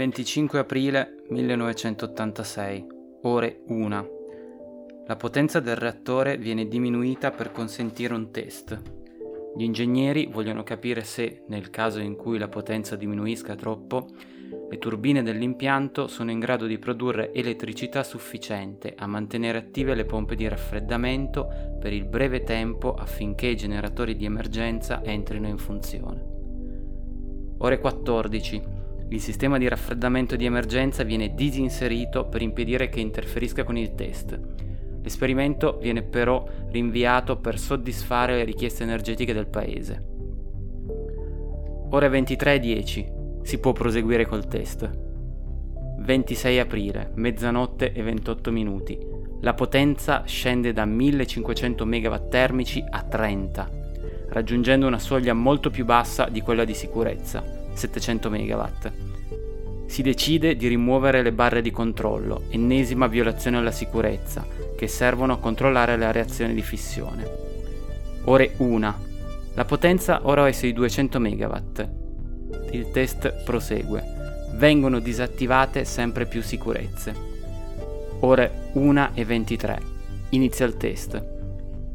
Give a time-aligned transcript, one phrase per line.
[0.00, 2.86] 25 aprile 1986,
[3.24, 4.08] ore 1.
[5.06, 8.80] La potenza del reattore viene diminuita per consentire un test.
[9.54, 14.06] Gli ingegneri vogliono capire se, nel caso in cui la potenza diminuisca troppo,
[14.70, 20.34] le turbine dell'impianto sono in grado di produrre elettricità sufficiente a mantenere attive le pompe
[20.34, 26.38] di raffreddamento per il breve tempo affinché i generatori di emergenza entrino in funzione.
[27.58, 28.78] Ore 14
[29.10, 34.38] il sistema di raffreddamento di emergenza viene disinserito per impedire che interferisca con il test.
[35.02, 40.04] L'esperimento viene però rinviato per soddisfare le richieste energetiche del paese.
[41.90, 43.42] Ore 23.10.
[43.42, 44.88] Si può proseguire col test.
[45.98, 48.96] 26 aprile, mezzanotte e 28 minuti.
[49.40, 53.68] La potenza scende da 1500 MW termici a 30,
[54.28, 58.64] raggiungendo una soglia molto più bassa di quella di sicurezza, 700 MW.
[59.86, 65.38] Si decide di rimuovere le barre di controllo, ennesima violazione alla sicurezza, che servono a
[65.38, 67.28] controllare la reazione di fissione.
[68.24, 68.94] Ore 1.
[69.54, 71.56] La potenza ora è sui 200 MW.
[72.70, 74.04] Il test prosegue.
[74.54, 77.12] Vengono disattivate sempre più sicurezze.
[78.20, 79.78] Ore 1 e 23.
[80.30, 81.20] Inizia il test.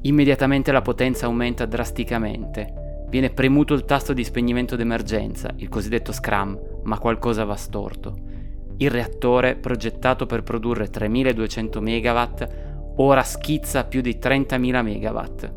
[0.01, 2.74] Immediatamente la potenza aumenta drasticamente
[3.09, 8.15] Viene premuto il tasto di spegnimento d'emergenza, il cosiddetto scram, ma qualcosa va storto.
[8.77, 12.23] Il reattore, progettato per produrre 3200 MW,
[12.97, 15.53] ora schizza a più di 30.000 MW.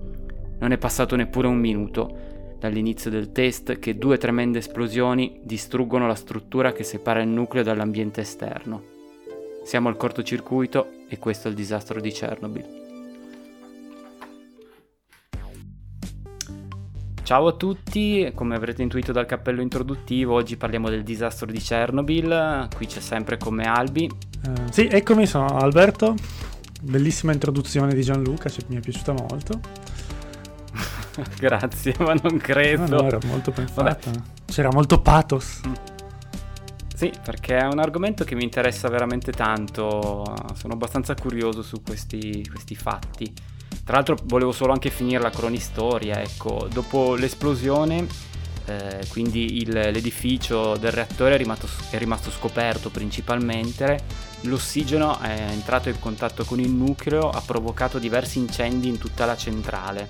[0.61, 6.15] Non è passato neppure un minuto dall'inizio del test che due tremende esplosioni distruggono la
[6.15, 8.83] struttura che separa il nucleo dall'ambiente esterno.
[9.65, 12.78] Siamo al cortocircuito e questo è il disastro di Chernobyl.
[17.29, 22.69] Ciao a tutti, come avrete intuito dal cappello introduttivo, oggi parliamo del disastro di Chernobyl.
[22.75, 24.11] Qui c'è sempre come Albi.
[24.47, 26.15] Uh, sì, eccomi, sono Alberto.
[26.81, 29.61] Bellissima introduzione di Gianluca, cioè, mi è piaciuta molto.
[31.39, 32.87] Grazie, ma non credo.
[32.87, 34.11] No, no, era molto ben fatta.
[34.47, 35.61] C'era molto pathos.
[35.69, 35.73] Mm.
[36.95, 40.25] Sì, perché è un argomento che mi interessa veramente tanto.
[40.55, 43.31] Sono abbastanza curioso su questi, questi fatti.
[43.89, 48.07] Tra l'altro volevo solo anche finire la cronistoria, ecco, dopo l'esplosione,
[48.67, 53.99] eh, quindi il, l'edificio del reattore è rimasto, è rimasto scoperto principalmente,
[54.43, 59.39] l'ossigeno è entrato in contatto con il nucleo, ha provocato diversi incendi in tutta la
[59.39, 60.07] centrale.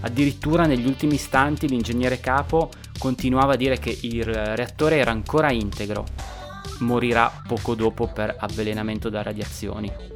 [0.00, 6.06] Addirittura negli ultimi istanti l'ingegnere capo continuava a dire che il reattore era ancora integro.
[6.78, 10.13] Morirà poco dopo per avvelenamento da radiazioni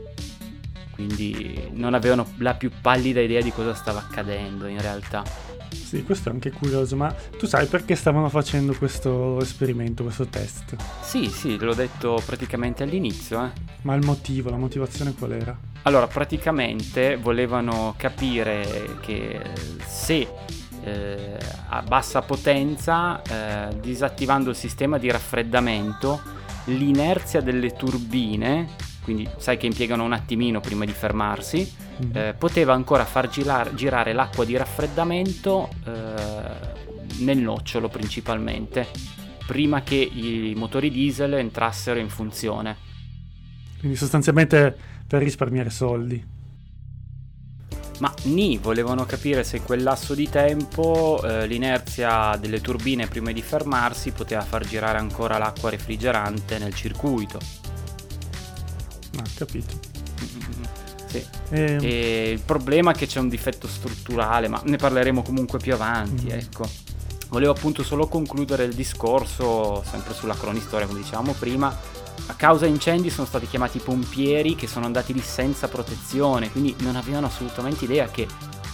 [0.98, 5.22] quindi non avevano la più pallida idea di cosa stava accadendo in realtà.
[5.70, 10.74] Sì, questo è anche curioso, ma tu sai perché stavano facendo questo esperimento, questo test?
[11.00, 13.44] Sì, sì, l'ho detto praticamente all'inizio.
[13.44, 13.50] Eh.
[13.82, 15.56] Ma il motivo, la motivazione qual era?
[15.82, 19.40] Allora, praticamente volevano capire che
[19.86, 20.26] se
[20.82, 21.38] eh,
[21.68, 26.20] a bassa potenza, eh, disattivando il sistema di raffreddamento,
[26.64, 31.66] l'inerzia delle turbine quindi sai che impiegano un attimino prima di fermarsi,
[32.04, 32.14] mm-hmm.
[32.14, 38.86] eh, poteva ancora far girar- girare l'acqua di raffreddamento eh, nel nocciolo principalmente,
[39.46, 42.76] prima che i motori diesel entrassero in funzione.
[43.78, 44.76] Quindi sostanzialmente
[45.06, 46.22] per risparmiare soldi.
[48.00, 53.40] Ma ni volevano capire se quel lasso di tempo eh, l'inerzia delle turbine prima di
[53.40, 57.67] fermarsi poteva far girare ancora l'acqua refrigerante nel circuito.
[59.18, 59.78] Ah, capito.
[61.06, 61.16] Sì.
[61.16, 61.26] E...
[61.50, 61.78] Ehm.
[61.82, 62.30] e...
[62.30, 66.30] il problema è che c'è un difetto strutturale, ma ne parleremo comunque più avanti, mm.
[66.30, 66.68] ecco.
[67.28, 71.96] Volevo appunto solo concludere il discorso, sempre sulla cronistoria, come dicevamo prima.
[72.26, 76.96] A causa incendi sono stati chiamati pompieri che sono andati lì senza protezione, quindi non
[76.96, 78.26] avevano assolutamente idea che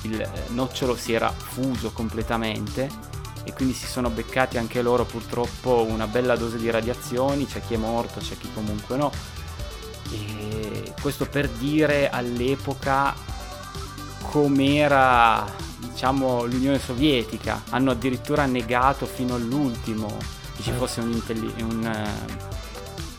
[0.03, 2.89] il eh, nocciolo si era fuso completamente
[3.45, 7.75] e quindi si sono beccati anche loro purtroppo una bella dose di radiazioni, c'è chi
[7.75, 9.13] è morto, c'è chi comunque no
[10.15, 13.15] e questo per dire all'epoca
[14.23, 15.45] com'era
[15.79, 17.63] diciamo l'Unione Sovietica.
[17.71, 20.17] Hanno addirittura negato fino all'ultimo
[20.57, 20.75] che ci eh.
[20.75, 21.23] fosse un
[21.61, 22.09] un,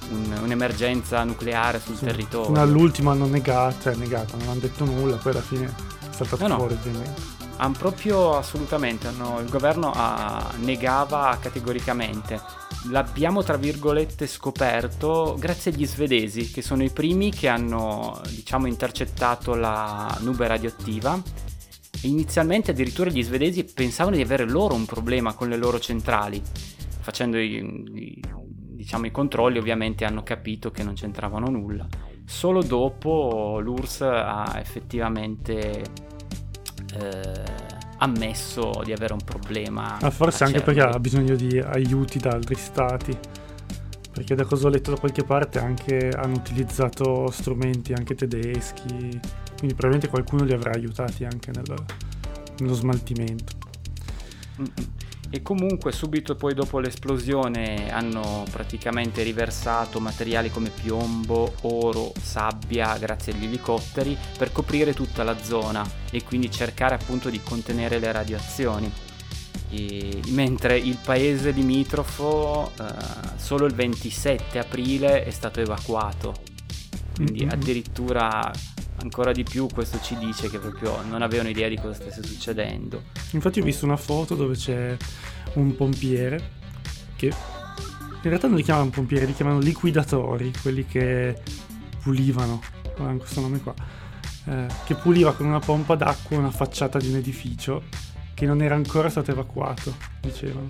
[0.10, 2.06] un, un'emergenza nucleare sul sì.
[2.06, 2.48] territorio.
[2.48, 6.48] Fino all'ultimo hanno negato, cioè negato, non hanno detto nulla, poi alla fine è saltato
[6.48, 7.35] no, fuori no.
[7.58, 12.40] Hanno proprio assolutamente, hanno, il governo ha, negava categoricamente.
[12.90, 19.56] L'abbiamo tra virgolette scoperto grazie agli svedesi che sono i primi che hanno diciamo intercettato
[19.56, 21.20] la nube radioattiva.
[22.02, 26.42] Inizialmente addirittura gli svedesi pensavano di avere loro un problema con le loro centrali.
[27.00, 27.56] Facendo i,
[27.94, 28.22] i,
[28.86, 31.88] diciamo, i controlli ovviamente hanno capito che non c'entravano nulla.
[32.26, 35.84] Solo dopo l'URSS ha effettivamente
[37.00, 37.44] eh,
[37.98, 39.98] ammesso di avere un problema.
[40.02, 43.18] Ma forse anche perché ha bisogno di aiuti da altri stati.
[44.12, 49.76] Perché da cosa ho letto da qualche parte anche hanno utilizzato strumenti anche tedeschi, quindi
[49.76, 51.76] probabilmente qualcuno li avrà aiutati anche nel,
[52.60, 53.54] nello smaltimento.
[54.62, 55.05] Mm-mm.
[55.30, 63.34] E comunque subito poi dopo l'esplosione hanno praticamente riversato materiali come piombo, oro, sabbia grazie
[63.34, 68.92] agli elicotteri per coprire tutta la zona e quindi cercare appunto di contenere le radiazioni.
[69.72, 72.84] E, mentre il paese limitrofo eh,
[73.38, 76.34] solo il 27 aprile è stato evacuato.
[77.16, 78.52] Quindi addirittura
[79.06, 83.04] ancora di più questo ci dice che proprio non avevano idea di cosa stesse succedendo.
[83.32, 84.98] Infatti ho visto una foto dove c'è
[85.54, 86.52] un pompiere
[87.16, 91.40] che in realtà non li chiamano pompieri, li chiamano liquidatori, quelli che
[92.02, 92.62] pulivano,
[92.98, 93.76] guarda questo nome qua,
[94.46, 97.84] eh, che puliva con una pompa d'acqua una facciata di un edificio
[98.34, 100.66] che non era ancora stato evacuato, dicevano.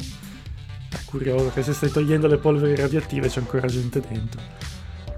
[0.90, 4.42] È curioso che se stai togliendo le polveri radioattive c'è ancora gente dentro.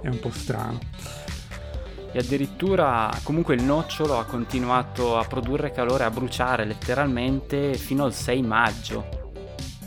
[0.02, 0.80] È un po' strano
[2.12, 8.14] e addirittura comunque il nocciolo ha continuato a produrre calore, a bruciare letteralmente fino al
[8.14, 9.34] 6 maggio,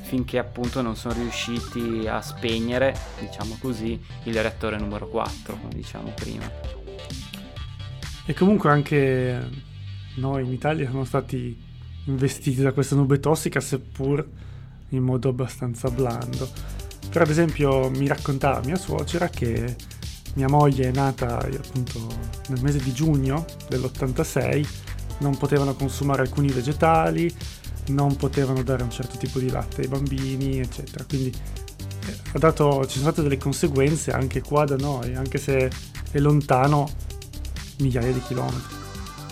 [0.03, 6.13] finché appunto non sono riusciti a spegnere, diciamo così, il reattore numero 4, come diciamo
[6.15, 6.51] prima.
[8.27, 9.49] E comunque anche
[10.17, 11.69] noi in Italia siamo stati
[12.05, 14.27] investiti da questa nube tossica, seppur
[14.91, 16.49] in modo abbastanza blando.
[17.09, 19.77] Però ad esempio mi raccontava mia suocera che
[20.35, 22.07] mia moglie è nata appunto
[22.49, 24.67] nel mese di giugno dell'86,
[25.19, 27.35] non potevano consumare alcuni vegetali,
[27.89, 31.05] non potevano dare un certo tipo di latte ai bambini, eccetera.
[31.05, 31.35] Quindi
[32.07, 35.71] eh, dato, ci sono state delle conseguenze anche qua da noi, anche se
[36.11, 36.89] è lontano
[37.79, 38.79] migliaia di chilometri.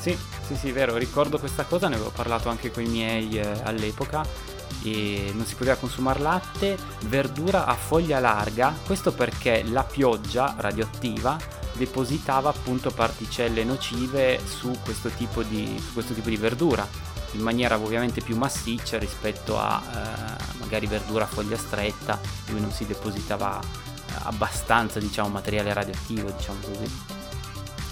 [0.00, 0.16] Sì,
[0.46, 4.56] sì, sì, vero, ricordo questa cosa, ne avevo parlato anche con i miei eh, all'epoca
[4.82, 6.76] e non si poteva consumare latte,
[7.06, 11.37] verdura a foglia larga, questo perché la pioggia radioattiva
[11.79, 16.87] depositava appunto particelle nocive su questo tipo di, questo tipo di verdura
[17.32, 22.73] in maniera ovviamente più massiccia rispetto a eh, magari verdura a foglia stretta dove non
[22.73, 26.91] si depositava eh, abbastanza diciamo materiale radioattivo diciamo così.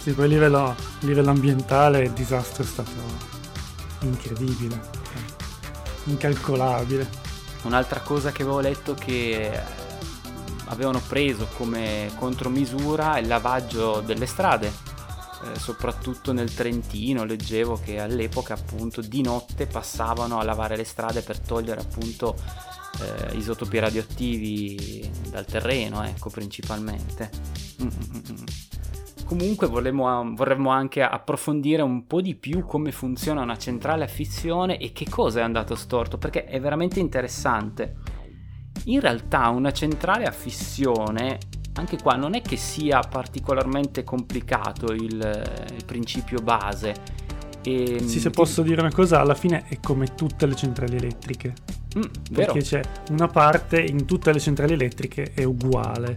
[0.02, 2.90] Sì poi a livello, a livello ambientale il disastro è stato
[4.00, 5.05] incredibile
[6.06, 7.08] incalcolabile.
[7.62, 9.60] Un'altra cosa che avevo letto che
[10.66, 18.54] avevano preso come contromisura il lavaggio delle strade, eh, soprattutto nel Trentino leggevo che all'epoca
[18.54, 22.36] appunto di notte passavano a lavare le strade per togliere appunto
[23.00, 27.30] eh, isotopi radioattivi dal terreno, ecco principalmente.
[27.82, 28.44] Mm-mm-mm.
[29.26, 34.78] Comunque vorremmo, vorremmo anche approfondire un po' di più come funziona una centrale a fissione
[34.78, 37.96] e che cosa è andato storto, perché è veramente interessante.
[38.84, 41.38] In realtà una centrale a fissione,
[41.74, 46.94] anche qua non è che sia particolarmente complicato il, il principio base.
[47.64, 51.52] E, sì, se posso dire una cosa, alla fine è come tutte le centrali elettriche.
[51.98, 52.02] Mm,
[52.32, 52.80] perché c'è
[53.10, 56.14] una parte in tutte le centrali elettriche è uguale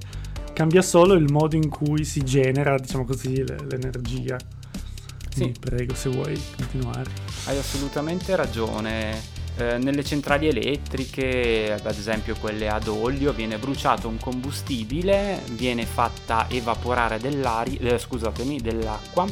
[0.59, 4.37] Cambia solo il modo in cui si genera, diciamo così, l'energia.
[5.29, 5.53] Sì.
[5.57, 7.09] prego, se vuoi continuare.
[7.45, 9.21] Hai assolutamente ragione.
[9.55, 16.49] Eh, nelle centrali elettriche, ad esempio quelle ad olio, viene bruciato un combustibile, viene fatta
[16.49, 19.25] evaporare eh, scusatemi, dell'acqua.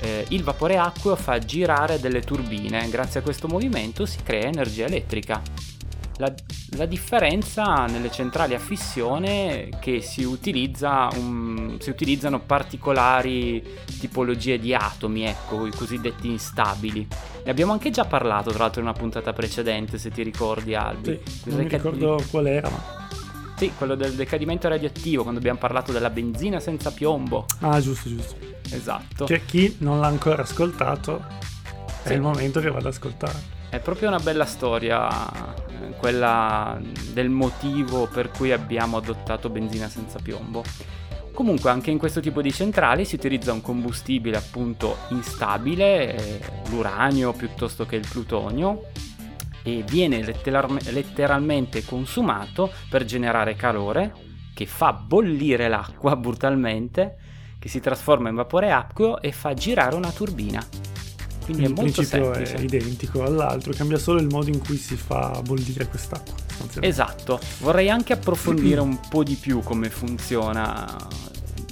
[0.00, 4.86] Eh, il vapore acqueo fa girare delle turbine, grazie a questo movimento si crea energia
[4.86, 5.40] elettrica.
[6.18, 6.32] La,
[6.76, 13.62] la, differenza nelle centrali a fissione è che si, utilizza un, si, utilizzano particolari
[13.98, 17.06] tipologie di atomi, ecco, i cosiddetti instabili.
[17.44, 21.18] Ne abbiamo anche già parlato, tra l'altro, in una puntata precedente, se ti ricordi, Albi.
[21.24, 23.00] Sì, non mi ricordo qual era, ma...
[23.56, 27.46] Sì, quello del decadimento radioattivo, quando abbiamo parlato della benzina senza piombo.
[27.60, 28.36] Ah, giusto, giusto.
[28.70, 29.24] Esatto.
[29.24, 31.24] Che chi non l'ha ancora ascoltato,
[32.02, 32.12] è sì.
[32.14, 33.61] il momento che vada ad ascoltare.
[33.72, 35.08] È proprio una bella storia,
[35.96, 36.78] quella
[37.14, 40.62] del motivo per cui abbiamo adottato benzina senza piombo.
[41.32, 47.32] Comunque anche in questo tipo di centrali si utilizza un combustibile appunto instabile, eh, l'uranio
[47.32, 48.88] piuttosto che il plutonio,
[49.62, 54.12] e viene letterar- letteralmente consumato per generare calore
[54.52, 57.16] che fa bollire l'acqua brutalmente,
[57.58, 60.91] che si trasforma in vapore acqueo e fa girare una turbina.
[61.44, 62.54] Quindi il è molto principio semplice.
[62.54, 66.34] è identico all'altro, cambia solo il modo in cui si fa bollire quest'acqua.
[66.80, 70.96] Esatto, vorrei anche approfondire un po' di più come funziona.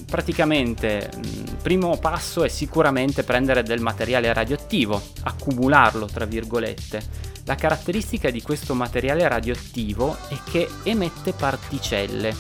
[0.07, 7.29] Praticamente, il primo passo è sicuramente prendere del materiale radioattivo, accumularlo, tra virgolette.
[7.45, 12.35] La caratteristica di questo materiale radioattivo è che emette particelle,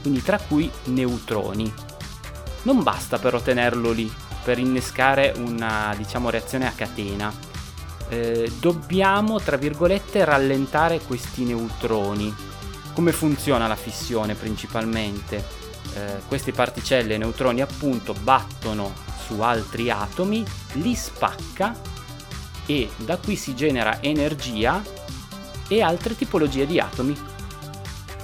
[0.00, 1.72] quindi tra cui neutroni.
[2.62, 4.10] Non basta però tenerlo lì
[4.42, 7.32] per innescare una diciamo, reazione a catena.
[8.08, 12.34] Eh, dobbiamo, tra virgolette, rallentare questi neutroni.
[12.94, 15.44] Come funziona la fissione principalmente?
[15.94, 18.92] Eh, queste particelle, neutroni appunto, battono
[19.24, 20.44] su altri atomi,
[20.74, 21.74] li spacca
[22.66, 24.82] e da qui si genera energia
[25.68, 27.16] e altre tipologie di atomi.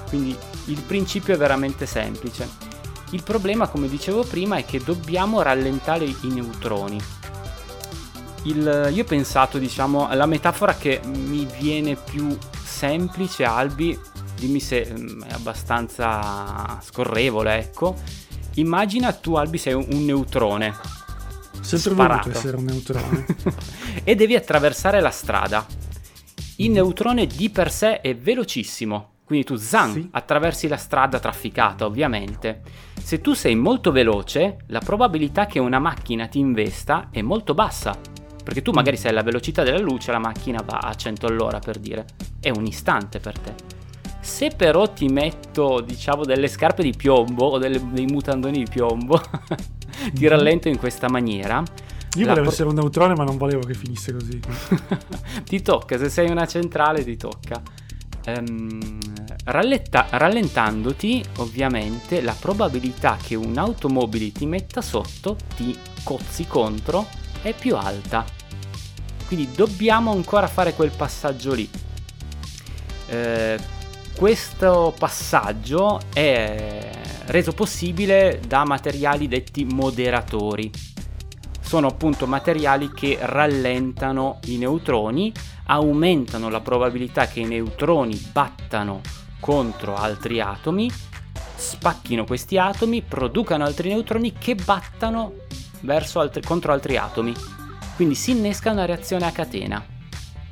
[0.08, 2.67] Quindi il principio è veramente semplice.
[3.10, 7.00] Il problema, come dicevo prima, è che dobbiamo rallentare i neutroni.
[8.44, 13.98] Il, io ho pensato, diciamo, alla metafora che mi viene più semplice, Albi,
[14.36, 17.96] dimmi se mm, è abbastanza scorrevole, ecco.
[18.54, 20.74] Immagina tu, Albi, sei un, un neutrone.
[21.60, 22.28] Sempre sparato.
[22.28, 23.26] voluto essere un neutrone.
[24.04, 25.66] e devi attraversare la strada.
[26.56, 30.08] Il neutrone di per sé è velocissimo, quindi tu zang, sì.
[30.10, 32.62] attraversi la strada trafficata, ovviamente.
[32.98, 37.94] Se tu sei molto veloce, la probabilità che una macchina ti investa è molto bassa.
[38.42, 41.76] Perché tu magari sei alla velocità della luce, la macchina va a 100 all'ora per
[41.76, 42.06] dire.
[42.40, 43.52] È un istante per te.
[44.18, 49.20] Se però ti metto, diciamo, delle scarpe di piombo o delle, dei mutandoni di piombo,
[50.14, 50.28] ti mhm.
[50.28, 51.62] rallento in questa maniera.
[52.16, 54.40] Io volevo pro- essere un neutrone, ma non volevo che finisse così.
[55.44, 57.60] ti tocca, se sei una centrale, ti tocca
[58.36, 58.98] ehm,
[59.44, 67.06] ralletta- rallentandoti ovviamente la probabilità che un'automobile ti metta sotto, ti cozzi contro,
[67.42, 68.24] è più alta.
[69.26, 71.68] Quindi dobbiamo ancora fare quel passaggio lì.
[73.08, 73.58] Eh,
[74.16, 76.90] questo passaggio è
[77.26, 80.70] reso possibile da materiali detti moderatori.
[81.60, 85.32] Sono appunto materiali che rallentano i neutroni
[85.70, 89.00] aumentano la probabilità che i neutroni battano
[89.40, 90.90] contro altri atomi,
[91.56, 95.32] spacchino questi atomi, producano altri neutroni che battano
[96.14, 97.34] altri, contro altri atomi.
[97.96, 99.84] Quindi si innesca una reazione a catena.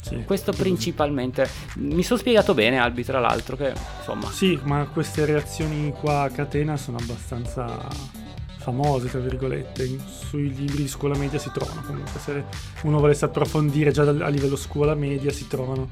[0.00, 1.49] Sì, Questo principalmente.
[1.76, 4.30] Mi sono spiegato bene, Albi, tra l'altro, che insomma.
[4.30, 8.25] Sì, ma queste reazioni qua a catena sono abbastanza
[8.66, 11.82] famose, tra virgolette, sui libri di scuola media si trovano.
[11.82, 12.44] Comunque, se
[12.82, 15.88] uno volesse approfondire già a livello scuola media si trovano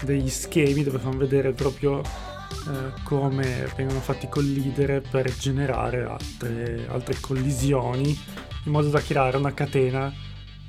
[0.00, 7.16] degli schemi dove fanno vedere proprio eh, come vengono fatti collidere per generare altre, altre
[7.20, 8.18] collisioni
[8.64, 10.12] in modo da creare una catena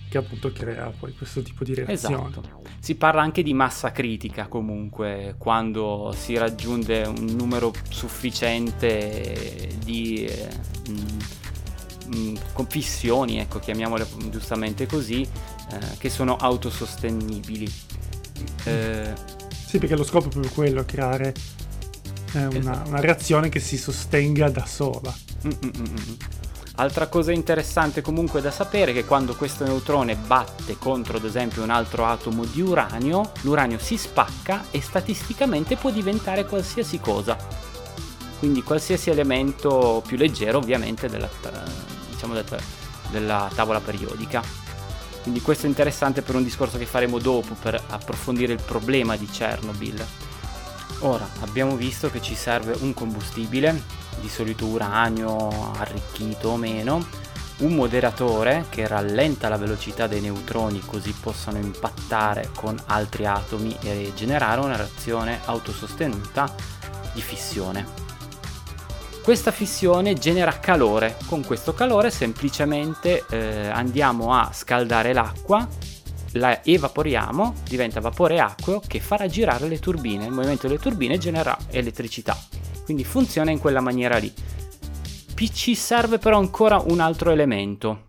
[0.09, 2.29] che appunto crea poi questo tipo di reazione.
[2.29, 2.61] Esatto.
[2.79, 10.47] Si parla anche di massa critica comunque quando si raggiunge un numero sufficiente di eh,
[12.07, 12.37] mh,
[12.67, 17.71] fissioni, ecco, chiamiamole giustamente così, eh, che sono autosostenibili.
[18.63, 19.13] Eh,
[19.51, 21.33] sì, perché lo scopo è proprio quello, creare
[22.33, 22.89] eh, una, esatto.
[22.89, 25.13] una, reazione che si sostenga da sola.
[25.45, 26.17] Mm-mm-mm.
[26.79, 31.61] Altra cosa interessante comunque da sapere è che quando questo neutrone batte contro ad esempio
[31.61, 37.35] un altro atomo di uranio, l'uranio si spacca e statisticamente può diventare qualsiasi cosa.
[38.39, 41.27] Quindi qualsiasi elemento più leggero ovviamente della,
[42.11, 42.33] diciamo,
[43.11, 44.41] della tavola periodica.
[45.21, 49.25] Quindi questo è interessante per un discorso che faremo dopo per approfondire il problema di
[49.25, 50.05] Chernobyl.
[51.01, 53.81] Ora abbiamo visto che ci serve un combustibile,
[54.19, 57.07] di solito uranio arricchito o meno,
[57.59, 64.11] un moderatore che rallenta la velocità dei neutroni così possano impattare con altri atomi e
[64.13, 66.53] generare una reazione autosostenuta
[67.13, 68.07] di fissione.
[69.23, 75.67] Questa fissione genera calore, con questo calore semplicemente eh, andiamo a scaldare l'acqua,
[76.33, 81.57] la evaporiamo, diventa vapore acqueo che farà girare le turbine, il movimento delle turbine genera
[81.69, 82.37] elettricità,
[82.83, 84.31] quindi funziona in quella maniera lì.
[85.51, 88.07] Ci serve però ancora un altro elemento,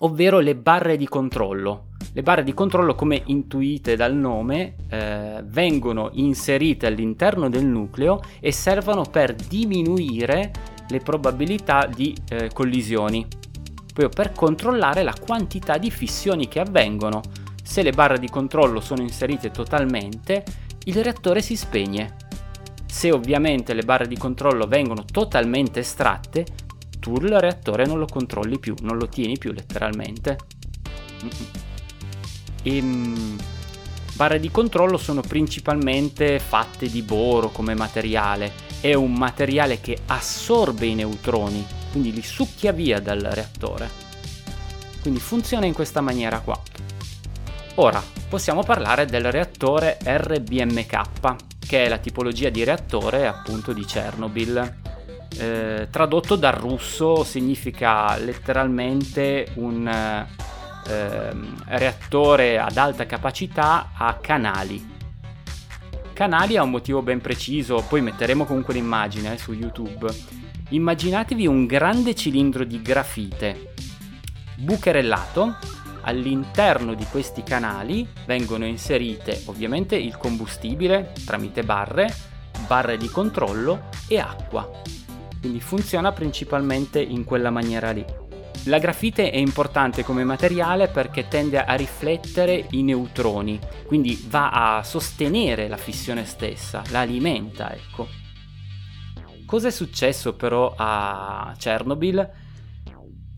[0.00, 1.86] ovvero le barre di controllo.
[2.12, 8.52] Le barre di controllo, come intuite dal nome, eh, vengono inserite all'interno del nucleo e
[8.52, 10.52] servono per diminuire
[10.88, 13.26] le probabilità di eh, collisioni,
[13.92, 17.20] proprio per controllare la quantità di fissioni che avvengono.
[17.68, 20.42] Se le barre di controllo sono inserite totalmente,
[20.84, 22.16] il reattore si spegne.
[22.86, 26.46] Se ovviamente le barre di controllo vengono totalmente estratte,
[26.98, 30.38] tu il reattore non lo controlli più, non lo tieni più letteralmente.
[32.62, 33.36] E, ehm,
[34.14, 40.86] barre di controllo sono principalmente fatte di boro come materiale, è un materiale che assorbe
[40.86, 43.90] i neutroni, quindi li succhia via dal reattore.
[45.02, 46.58] Quindi funziona in questa maniera qua.
[47.80, 54.76] Ora possiamo parlare del reattore RBMK, che è la tipologia di reattore appunto di Chernobyl.
[55.38, 61.32] Eh, tradotto dal russo significa letteralmente un eh,
[61.66, 64.96] reattore ad alta capacità a canali.
[66.12, 70.12] Canali ha un motivo ben preciso, poi metteremo comunque l'immagine eh, su YouTube.
[70.70, 73.74] Immaginatevi un grande cilindro di grafite
[74.56, 75.56] bucherellato
[76.02, 82.14] all'interno di questi canali vengono inserite ovviamente il combustibile tramite barre,
[82.66, 84.70] barre di controllo e acqua.
[85.40, 88.04] Quindi funziona principalmente in quella maniera lì.
[88.64, 94.82] La grafite è importante come materiale perché tende a riflettere i neutroni, quindi va a
[94.82, 98.08] sostenere la fissione stessa, la alimenta, ecco.
[99.46, 102.30] Cosa è successo però a Chernobyl?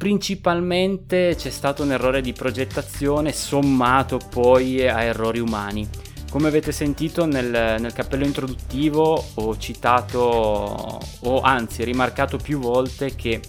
[0.01, 5.87] Principalmente c'è stato un errore di progettazione sommato poi a errori umani.
[6.31, 13.43] Come avete sentito nel, nel, cappello introduttivo ho citato o anzi rimarcato più volte che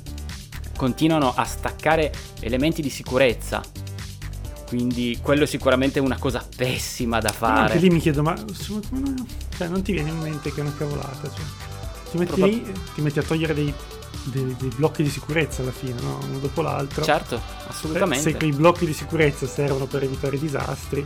[0.75, 3.61] continuano a staccare elementi di sicurezza.
[4.67, 7.71] Quindi quello è sicuramente una cosa pessima da fare.
[7.71, 8.35] anche lì mi chiedo, ma
[9.55, 11.31] cioè, non ti viene in mente che è una cavolata?
[11.33, 11.45] Cioè,
[12.11, 13.73] ti metti Probab- lì, ti metti a togliere dei,
[14.23, 16.19] dei, dei, blocchi di sicurezza alla fine, no?
[16.27, 17.03] uno dopo l'altro.
[17.03, 18.23] Certo, assolutamente.
[18.23, 21.03] Se, se quei blocchi di sicurezza servono per evitare disastri,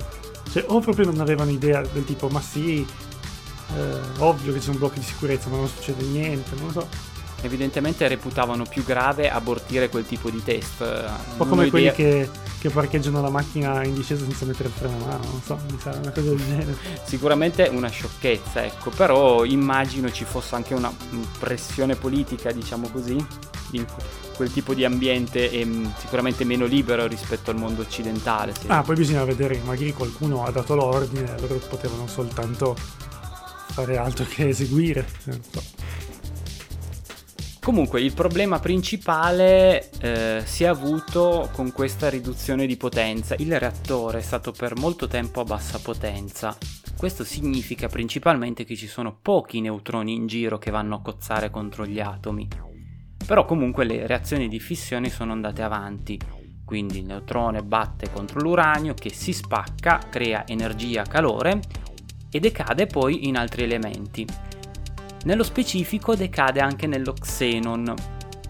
[0.52, 2.86] cioè, o proprio non avevano idea del tipo, ma sì,
[3.76, 7.14] eh, ovvio che ci sono blocchi di sicurezza, ma non succede niente, non lo so
[7.46, 10.82] evidentemente reputavano più grave abortire quel tipo di test.
[10.82, 12.30] Un po' come quelli che,
[12.60, 15.78] che, parcheggiano la macchina in discesa senza mettere il freno a mano, non so, mi
[15.80, 16.78] sa una cosa del genere.
[17.04, 20.94] Sicuramente una sciocchezza, ecco, però immagino ci fosse anche una
[21.40, 23.26] pressione politica, diciamo così,
[23.72, 23.86] in
[24.36, 25.66] quel tipo di ambiente è
[25.98, 28.54] sicuramente meno libero rispetto al mondo occidentale.
[28.60, 28.68] Sì.
[28.68, 32.76] Ah, poi bisogna vedere, magari qualcuno ha dato l'ordine, allora potevano soltanto
[33.76, 35.08] fare altro che eseguire.
[35.26, 35.62] Non so.
[37.66, 43.34] Comunque il problema principale eh, si è avuto con questa riduzione di potenza.
[43.40, 46.56] Il reattore è stato per molto tempo a bassa potenza.
[46.96, 51.88] Questo significa principalmente che ci sono pochi neutroni in giro che vanno a cozzare contro
[51.88, 52.48] gli atomi.
[53.26, 56.20] Però comunque le reazioni di fissione sono andate avanti.
[56.64, 61.62] Quindi il neutrone batte contro l'uranio che si spacca, crea energia, calore
[62.30, 64.55] e decade poi in altri elementi.
[65.26, 67.96] Nello specifico decade anche nello xenon.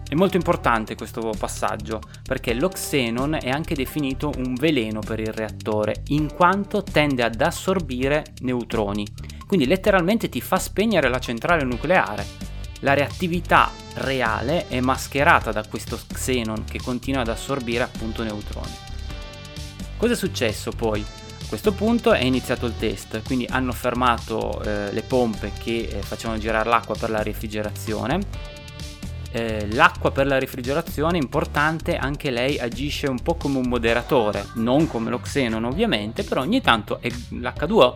[0.06, 5.32] È molto importante questo passaggio perché lo xenon è anche definito un veleno per il
[5.32, 9.06] reattore in quanto tende ad assorbire neutroni.
[9.46, 12.26] Quindi letteralmente ti fa spegnere la centrale nucleare.
[12.80, 18.74] La reattività reale è mascherata da questo xenon che continua ad assorbire appunto neutroni.
[19.96, 21.02] Cosa è successo poi?
[21.46, 26.02] A questo punto è iniziato il test, quindi hanno fermato eh, le pompe che eh,
[26.02, 28.18] facevano girare l'acqua per la refrigerazione.
[29.30, 34.88] Eh, l'acqua per la refrigerazione, importante, anche lei agisce un po' come un moderatore, non
[34.88, 37.94] come lo xenon ovviamente, però ogni tanto è, l'H2O,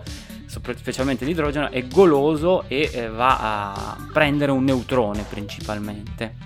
[0.77, 6.37] specialmente l'idrogeno, è goloso e eh, va a prendere un neutrone principalmente.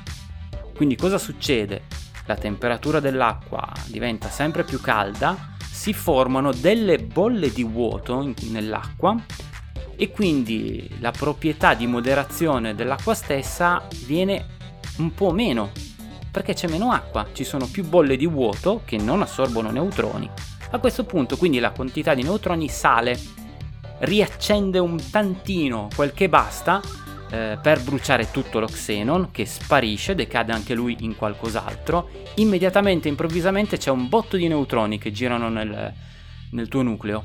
[0.74, 1.82] Quindi cosa succede?
[2.24, 9.20] La temperatura dell'acqua diventa sempre più calda si formano delle bolle di vuoto nell'acqua
[9.96, 14.46] e quindi la proprietà di moderazione dell'acqua stessa viene
[14.98, 15.72] un po' meno
[16.30, 20.30] perché c'è meno acqua, ci sono più bolle di vuoto che non assorbono neutroni.
[20.70, 23.18] A questo punto quindi la quantità di neutroni sale,
[23.98, 26.80] riaccende un tantino quel che basta
[27.34, 33.76] eh, per bruciare tutto lo xenon che sparisce, decade anche lui in qualcos'altro, immediatamente, improvvisamente
[33.76, 35.92] c'è un botto di neutroni che girano nel,
[36.52, 37.24] nel tuo nucleo.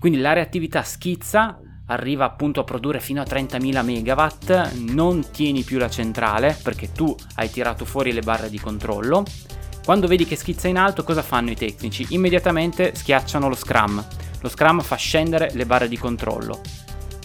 [0.00, 5.78] Quindi la reattività schizza, arriva appunto a produrre fino a 30.000 megawatt, non tieni più
[5.78, 9.24] la centrale perché tu hai tirato fuori le barre di controllo.
[9.84, 12.06] Quando vedi che schizza in alto, cosa fanno i tecnici?
[12.10, 14.04] Immediatamente schiacciano lo scrum.
[14.40, 16.60] Lo scrum fa scendere le barre di controllo.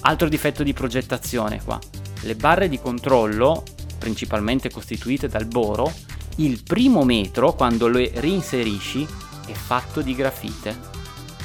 [0.01, 1.79] Altro difetto di progettazione qua.
[2.21, 3.63] Le barre di controllo,
[3.97, 5.91] principalmente costituite dal boro,
[6.38, 9.07] il primo metro, quando le reinserisci,
[9.47, 10.89] è fatto di grafite.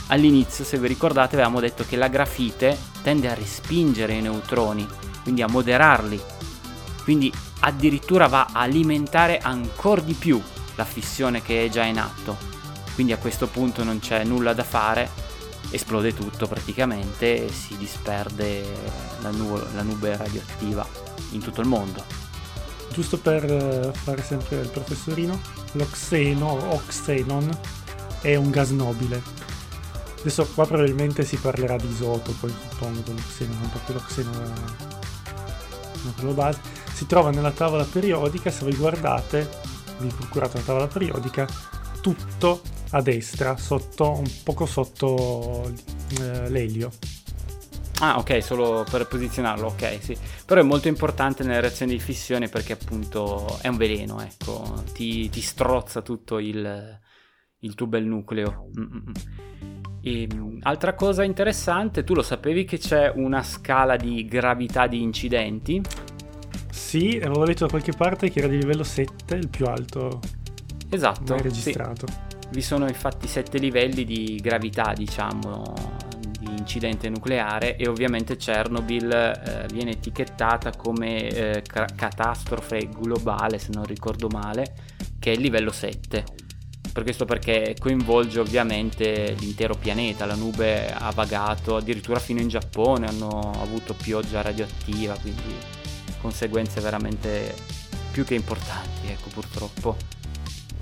[0.09, 4.87] All'inizio, se vi ricordate, avevamo detto che la grafite tende a respingere i neutroni,
[5.23, 6.21] quindi a moderarli.
[7.03, 10.41] Quindi addirittura va a alimentare ancora di più
[10.77, 12.37] la fissione che è già in atto.
[12.95, 15.11] Quindi a questo punto non c'è nulla da fare,
[15.71, 18.65] esplode tutto praticamente e si disperde
[19.21, 20.87] la, nu- la nube radioattiva
[21.31, 22.05] in tutto il mondo.
[22.93, 25.41] Giusto per eh, fare sempre il professorino,
[25.73, 27.59] l'oxeno o oxenon
[28.21, 29.23] è un gas nobile.
[30.21, 34.85] Adesso qua probabilmente si parlerà di isotopo, suppongo, l'oxeno, non proprio l'oxeno
[36.17, 36.61] quello base.
[36.93, 39.49] Si trova nella tavola periodica, se voi guardate,
[39.99, 41.47] vi procurate la tavola periodica,
[42.01, 45.73] tutto a destra, sotto, un poco sotto
[46.21, 46.91] eh, l'elio.
[48.01, 50.17] Ah, ok, solo per posizionarlo, ok, sì.
[50.45, 55.31] Però è molto importante nelle reazioni di fissione perché appunto è un veleno, ecco, ti,
[55.31, 57.01] ti strozza tutto il,
[57.61, 58.69] il tuo bel nucleo.
[58.79, 59.13] Mm-mm.
[60.03, 60.29] E,
[60.63, 65.81] altra cosa interessante, tu lo sapevi che c'è una scala di gravità di incidenti?
[66.71, 70.21] Sì, avevo letto da qualche parte che era di livello 7, il più alto
[70.91, 72.07] esatto, mai registrato.
[72.07, 72.26] Sì.
[72.51, 75.75] Vi sono infatti 7 livelli di gravità, diciamo,
[76.39, 83.85] di incidente nucleare e ovviamente Chernobyl eh, viene etichettata come eh, catastrofe globale, se non
[83.85, 84.75] ricordo male,
[85.19, 86.45] che è il livello 7
[86.97, 93.07] per questo perché coinvolge ovviamente l'intero pianeta, la nube ha vagato addirittura fino in Giappone,
[93.07, 95.55] hanno avuto pioggia radioattiva, quindi
[96.23, 97.55] conseguenze veramente
[98.11, 100.16] più che importanti, ecco purtroppo.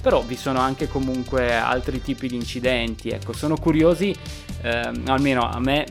[0.04, 4.14] Però vi sono anche comunque altri tipi di incidenti, ecco, sono curiosi,
[4.60, 5.86] ehm, almeno a me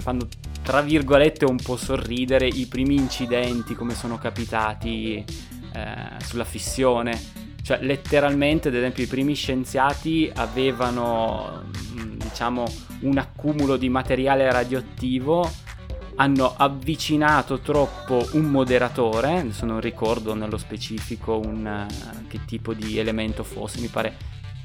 [0.00, 0.26] fanno
[0.62, 5.22] tra virgolette un po' sorridere i primi incidenti come sono capitati
[5.74, 7.20] eh, sulla fissione.
[7.62, 12.64] Cioè, letteralmente, ad esempio, i primi scienziati avevano, mm, diciamo,
[13.00, 15.46] un accumulo di materiale radioattivo
[16.20, 22.98] hanno avvicinato troppo un moderatore, adesso non ricordo nello specifico un, uh, che tipo di
[22.98, 24.16] elemento fosse, mi pare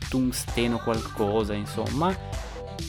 [0.10, 2.16] tungsteno qualcosa, insomma.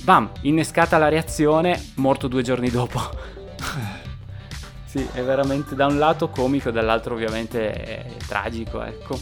[0.02, 3.00] Bam, innescata la reazione, morto due giorni dopo.
[4.86, 9.18] sì, è veramente da un lato comico, dall'altro ovviamente è tragico, ecco.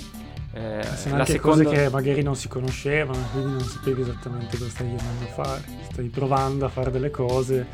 [0.55, 1.65] Eh, sono anche seconda...
[1.65, 5.65] cose che magari non si conoscevano, quindi non sapevi esattamente cosa stai andando a fare.
[5.91, 7.67] Stai provando a fare delle cose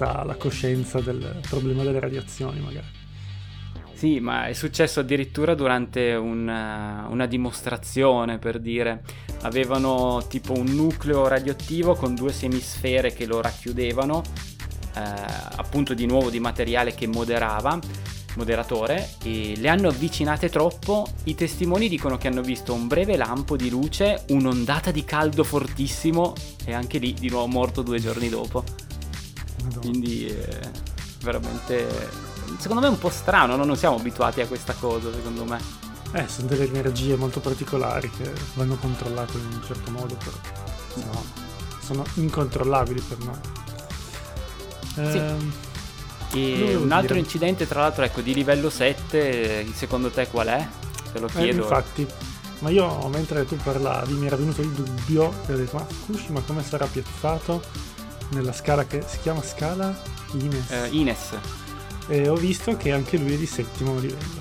[0.00, 2.86] senza la coscienza del problema delle radiazioni, magari.
[3.92, 9.02] Sì, ma è successo addirittura durante una, una, dimostrazione, per dire.
[9.42, 14.22] Avevano tipo un nucleo radioattivo con due semisfere che lo racchiudevano,
[14.96, 15.00] eh,
[15.56, 17.78] appunto di nuovo di materiale che moderava
[18.36, 21.06] moderatore e le hanno avvicinate troppo.
[21.24, 26.32] I testimoni dicono che hanno visto un breve lampo di luce, un'ondata di caldo fortissimo
[26.64, 28.64] e anche lì di nuovo morto due giorni dopo.
[29.62, 29.80] Madonna.
[29.80, 30.60] Quindi eh,
[31.22, 33.64] veramente secondo me è un po' strano, no?
[33.64, 35.60] non siamo abituati a questa cosa, secondo me.
[36.12, 41.24] Eh, sono delle energie molto particolari che vanno controllate in un certo modo, però no,
[41.80, 43.38] sono incontrollabili per noi.
[44.94, 45.16] Sì.
[45.18, 45.52] Ehm,
[46.32, 47.20] e un altro dire.
[47.20, 50.66] incidente, tra l'altro, ecco, di livello 7, secondo te qual è?
[51.12, 51.60] Te lo eh, chiedo.
[51.60, 52.06] Eh, infatti,
[52.60, 56.40] ma io mentre tu parlavi mi era venuto il dubbio e ho detto, ma Fukushima
[56.40, 57.62] come sarà piazzato
[58.30, 59.94] nella scala che si chiama scala
[60.32, 60.70] Ines?
[60.70, 61.38] Eh, Ines.
[62.08, 64.40] E ho visto che anche lui è di settimo livello.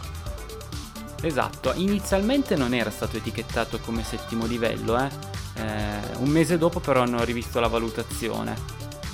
[1.22, 5.10] Esatto, inizialmente non era stato etichettato come settimo livello, eh.
[5.56, 8.56] Eh, un mese dopo però hanno rivisto la valutazione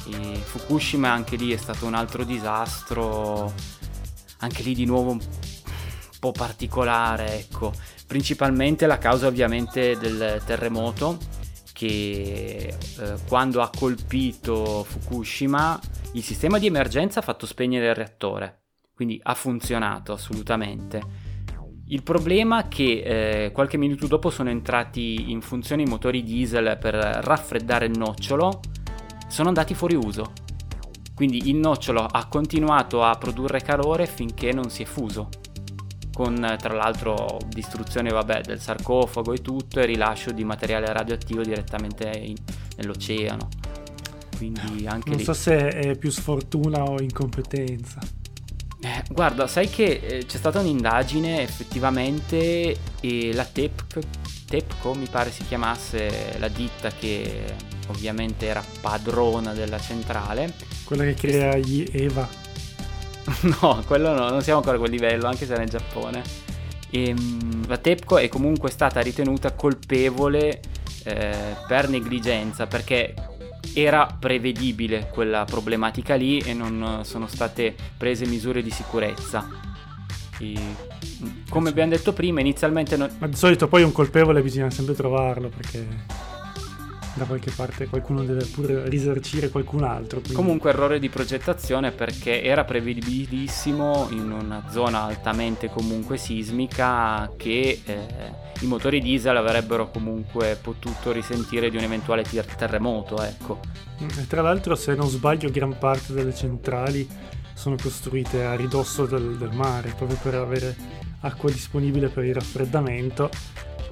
[0.08, 3.52] e Fukushima anche lì è stato un altro disastro,
[4.40, 5.22] anche lì di nuovo un
[6.20, 7.74] po' particolare, ecco.
[8.06, 11.18] Principalmente la causa ovviamente del terremoto
[11.76, 12.74] che eh,
[13.28, 15.78] quando ha colpito Fukushima
[16.14, 18.62] il sistema di emergenza ha fatto spegnere il reattore,
[18.94, 21.02] quindi ha funzionato assolutamente.
[21.88, 26.78] Il problema è che eh, qualche minuto dopo sono entrati in funzione i motori diesel
[26.80, 28.62] per raffreddare il nocciolo
[29.28, 30.32] sono andati fuori uso.
[31.14, 35.28] Quindi il nocciolo ha continuato a produrre calore finché non si è fuso,
[36.16, 42.08] con tra l'altro distruzione vabbè, del sarcofago e tutto e rilascio di materiale radioattivo direttamente
[42.08, 42.38] in,
[42.78, 43.50] nell'oceano.
[44.38, 45.24] Quindi anche non lì...
[45.26, 48.00] so se è più sfortuna o incompetenza.
[48.80, 54.00] Eh, guarda, sai che eh, c'è stata un'indagine effettivamente e la TEPC,
[54.48, 57.44] TEPCO mi pare si chiamasse la ditta che
[57.88, 60.54] ovviamente era padrona della centrale.
[60.86, 62.45] Quella che crea gli EVA.
[63.62, 66.22] no, quello no, non siamo ancora a quel livello, anche se era in Giappone.
[66.90, 70.60] E, ehm, la TEPCO è comunque stata ritenuta colpevole
[71.04, 73.14] eh, per negligenza perché
[73.74, 79.48] era prevedibile quella problematica lì e non sono state prese misure di sicurezza.
[80.40, 80.54] E,
[81.50, 82.96] come abbiamo detto prima, inizialmente...
[82.96, 83.10] Non...
[83.18, 85.86] Ma di solito poi un colpevole bisogna sempre trovarlo perché
[87.16, 90.20] da qualche parte qualcuno deve pure risarcire qualcun altro.
[90.20, 90.36] Quindi...
[90.36, 98.08] Comunque errore di progettazione perché era prevedibilissimo in una zona altamente comunque sismica che eh,
[98.60, 103.60] i motori diesel avrebbero comunque potuto risentire di un eventuale terremoto, ecco.
[104.28, 107.08] Tra l'altro se non sbaglio gran parte delle centrali
[107.54, 110.76] sono costruite a ridosso del, del mare proprio per avere
[111.22, 113.30] acqua disponibile per il raffreddamento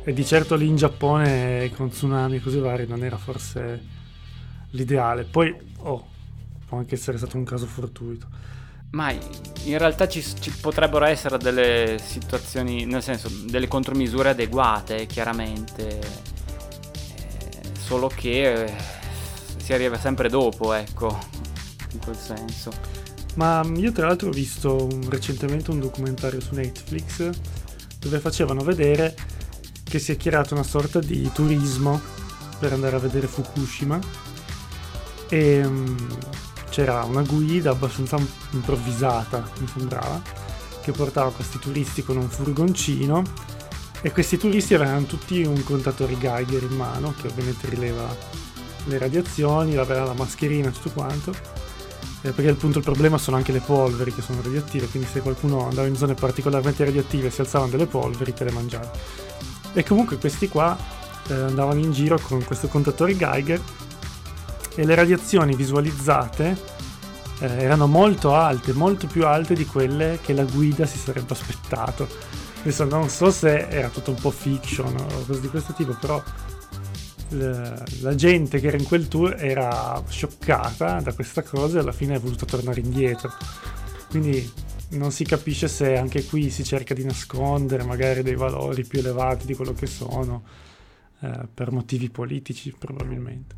[0.04, 3.82] e di certo lì in Giappone con tsunami e cose varie non era forse
[4.72, 5.24] l'ideale.
[5.24, 6.08] Poi, oh,
[6.68, 8.28] può anche essere stato un caso fortuito.
[8.92, 16.00] Ma in realtà ci, ci, potrebbero essere delle situazioni, nel senso, delle contromisure adeguate, chiaramente.
[16.00, 18.74] Eh, solo che eh,
[19.58, 21.18] si arriva sempre dopo, ecco,
[21.94, 22.72] in quel senso.
[23.36, 27.30] Ma io tra l'altro ho visto un, recentemente un documentario su Netflix
[27.98, 29.16] dove facevano vedere
[29.94, 32.02] che si è creato una sorta di turismo
[32.58, 34.00] per andare a vedere Fukushima
[35.30, 35.96] e um,
[36.72, 38.18] c'era una guida abbastanza
[38.54, 40.20] improvvisata, mi sembrava,
[40.82, 43.22] che portava questi turisti con un furgoncino
[44.02, 48.18] e questi turisti avevano tutti un contatore Geiger in mano che ovviamente rileva
[48.86, 51.32] le radiazioni, aveva la mascherina e tutto quanto.
[52.24, 55.68] Eh, perché appunto il problema sono anche le polveri che sono radioattive, quindi se qualcuno
[55.68, 58.92] andava in zone particolarmente radioattive e si alzavano delle polveri te le mangiava.
[59.74, 60.78] E comunque questi qua
[61.28, 63.62] eh, andavano in giro con questo contatore Geiger
[64.76, 66.58] e le radiazioni visualizzate
[67.40, 72.08] eh, erano molto alte, molto più alte di quelle che la guida si sarebbe aspettato.
[72.62, 76.22] Adesso non so se era tutto un po' fiction o cose di questo tipo, però
[77.30, 82.16] la, gente che era in quel tour era scioccata da questa cosa e alla fine
[82.16, 83.32] è voluta tornare indietro.
[84.10, 84.52] Quindi
[84.94, 89.46] non si capisce se anche qui si cerca di nascondere magari dei valori più elevati
[89.46, 90.44] di quello che sono,
[91.22, 93.56] eh, per motivi politici probabilmente.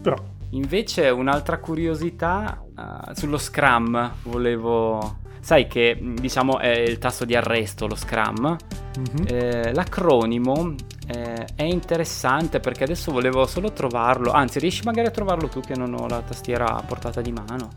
[0.00, 0.16] Però...
[0.50, 5.20] Invece un'altra curiosità uh, sullo Scrum volevo...
[5.40, 8.56] Sai che diciamo è il tasto di arresto lo Scrum.
[8.98, 9.26] Mm-hmm.
[9.26, 10.74] Eh, l'acronimo
[11.08, 14.30] eh, è interessante perché adesso volevo solo trovarlo.
[14.30, 17.70] Anzi, riesci magari a trovarlo tu che non ho la tastiera a portata di mano.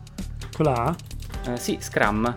[0.54, 0.96] Con la A?
[1.50, 2.32] Eh, sì, Scrum.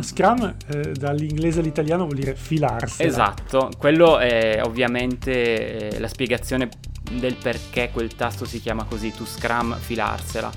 [0.00, 3.02] Scrum eh, dall'inglese all'italiano vuol dire filarsi.
[3.02, 6.68] Esatto, quello è ovviamente eh, la spiegazione
[7.12, 10.50] del perché quel tasto si chiama così, to Scrum filarsela.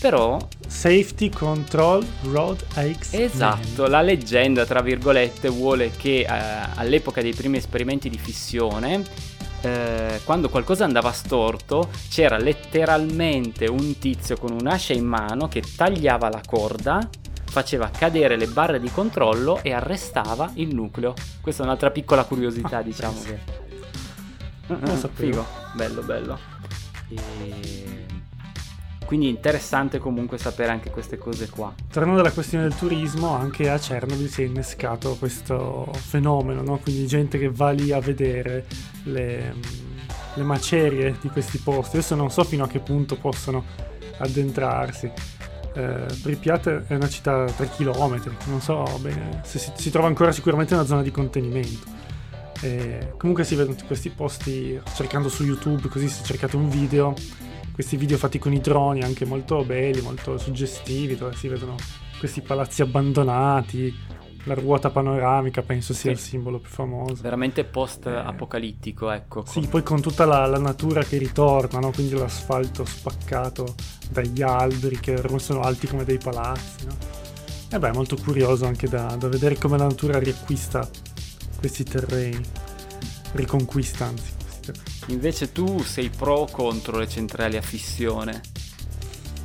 [0.00, 0.38] Però...
[0.66, 3.14] Safety Control Road AX.
[3.14, 9.02] Esatto, la leggenda, tra virgolette, vuole che eh, all'epoca dei primi esperimenti di fissione
[9.60, 16.28] eh, quando qualcosa andava storto c'era letteralmente un tizio con un'ascia in mano che tagliava
[16.28, 17.08] la corda
[17.48, 21.14] faceva cadere le barre di controllo e arrestava il nucleo.
[21.40, 23.38] Questa è un'altra piccola curiosità, ah, diciamo che.
[24.66, 25.42] Non sapevo.
[25.42, 26.38] Figo, bello, bello.
[27.08, 28.06] E...
[29.06, 31.72] Quindi interessante comunque sapere anche queste cose qua.
[31.90, 36.76] Tornando alla questione del turismo, anche a Chernobyl si è innescato questo fenomeno, no?
[36.76, 38.66] Quindi gente che va lì a vedere
[39.04, 39.54] le,
[40.34, 41.96] le macerie di questi posti.
[41.96, 43.64] Adesso non so fino a che punto possono
[44.18, 45.10] addentrarsi
[45.78, 50.08] eh, Pripyat è una città a 3 km, non so bene, se si, si, trova
[50.08, 51.86] ancora sicuramente una zona di contenimento.
[52.60, 57.14] E comunque si vedono questi posti cercando su YouTube, così se cercate un video,
[57.72, 61.76] questi video fatti con i droni anche molto belli, molto suggestivi, dove si vedono
[62.18, 63.94] questi palazzi abbandonati,
[64.44, 66.16] la ruota panoramica penso sia sì.
[66.16, 67.22] il simbolo più famoso.
[67.22, 69.44] Veramente post-apocalittico, ecco.
[69.46, 71.90] Sì, poi con tutta la, la natura che ritorna, no?
[71.90, 73.74] quindi l'asfalto spaccato
[74.10, 76.86] dagli alberi che ormai sono alti come dei palazzi.
[76.86, 76.96] No?
[77.70, 80.88] E beh, è molto curioso anche da, da vedere come la natura riacquista
[81.58, 82.40] questi terreni,
[83.32, 84.36] riconquista anzi.
[85.08, 88.40] Invece tu sei pro o contro le centrali a fissione?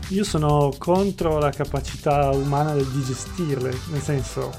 [0.09, 4.51] Io sono contro la capacità umana di gestirle, nel senso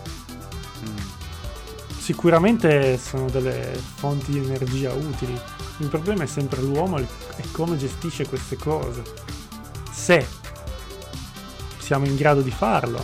[1.98, 5.38] Sicuramente sono delle fonti di energia utili.
[5.78, 7.06] Il problema è sempre l'uomo e
[7.52, 9.02] come gestisce queste cose.
[9.90, 10.26] Se
[11.78, 13.02] siamo in grado di farlo,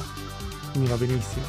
[0.75, 1.47] mi va benissimo.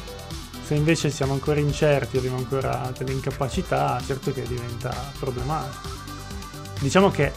[0.64, 5.88] Se invece siamo ancora incerti, abbiamo ancora delle incapacità, certo che diventa problematico.
[6.80, 7.32] Diciamo che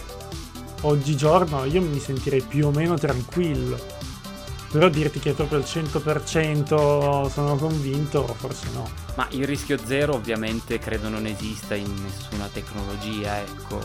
[0.82, 3.78] oggigiorno io mi sentirei più o meno tranquillo
[4.76, 8.86] però dirti che proprio al 100% sono convinto, forse no.
[9.16, 13.80] Ma il rischio zero ovviamente credo non esista in nessuna tecnologia, ecco.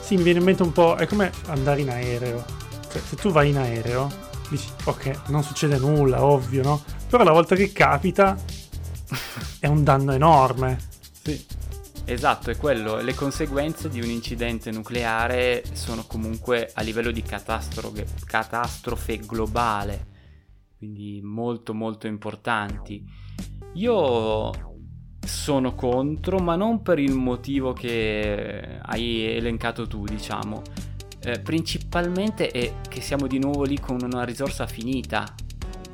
[0.00, 2.46] Sì, mi viene in mente un po', è come andare in aereo.
[2.90, 4.10] Cioè, se tu vai in aereo,
[4.48, 6.82] dici, ok, non succede nulla, ovvio, no?
[7.10, 8.38] Però la volta che capita
[9.58, 10.92] è un danno enorme.
[12.06, 13.00] Esatto, è quello.
[13.00, 20.06] Le conseguenze di un incidente nucleare sono comunque a livello di catastrofe, catastrofe globale,
[20.76, 23.02] quindi molto molto importanti.
[23.74, 24.50] Io
[25.24, 30.62] sono contro, ma non per il motivo che hai elencato tu, diciamo.
[31.20, 35.24] Eh, principalmente è che siamo di nuovo lì con una risorsa finita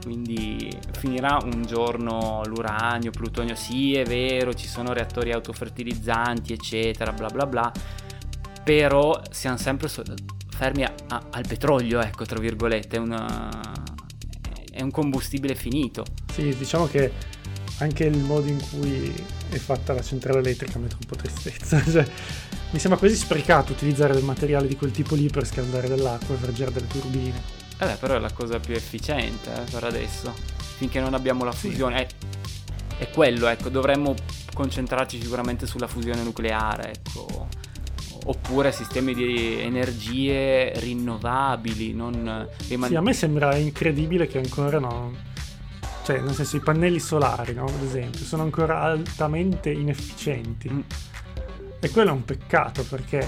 [0.03, 7.29] quindi finirà un giorno l'uranio, plutonio, sì è vero, ci sono reattori autofertilizzanti, eccetera, bla
[7.29, 7.73] bla bla,
[8.65, 10.03] però siamo sempre so-
[10.49, 13.49] fermi a- a- al petrolio, ecco, tra virgolette, è, una...
[14.71, 16.05] è un combustibile finito.
[16.33, 17.13] Sì, diciamo che
[17.79, 19.13] anche il modo in cui
[19.49, 22.07] è fatta la centrale elettrica mette un po' tristezza, cioè,
[22.73, 26.39] mi sembra quasi sprecato utilizzare del materiale di quel tipo lì per scaldare dell'acqua e
[26.39, 27.60] per girare delle turbine.
[27.87, 30.35] Beh, però è la cosa più efficiente eh, per adesso.
[30.77, 32.07] Finché non abbiamo la fusione.
[32.09, 32.27] Sì.
[32.99, 34.15] È, è, quello, ecco, dovremmo
[34.53, 37.49] concentrarci sicuramente sulla fusione nucleare, ecco.
[38.25, 42.47] Oppure sistemi di energie rinnovabili, non...
[42.69, 45.29] Riman- sì, a me sembra incredibile che ancora no...
[46.05, 47.65] Cioè, nel senso, i pannelli solari, no?
[47.65, 50.71] Ad esempio, sono ancora altamente inefficienti.
[50.71, 50.81] Mm.
[51.81, 53.27] E quello è un peccato perché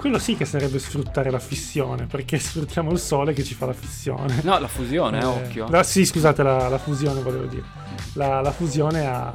[0.00, 3.74] quello sì che sarebbe sfruttare la fissione, perché sfruttiamo il sole che ci fa la
[3.74, 4.40] fissione.
[4.42, 5.68] No, la fusione, eh, occhio.
[5.68, 7.64] La, sì, scusate, la, la, fusione volevo dire.
[8.14, 9.30] La, la, fusione a